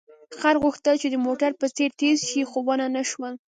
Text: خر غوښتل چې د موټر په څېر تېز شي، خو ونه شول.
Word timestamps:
خر 0.39 0.55
غوښتل 0.63 0.95
چې 1.01 1.07
د 1.11 1.15
موټر 1.25 1.51
په 1.59 1.67
څېر 1.75 1.89
تېز 2.01 2.17
شي، 2.29 2.41
خو 2.49 2.59
ونه 2.67 3.01
شول. 3.11 3.33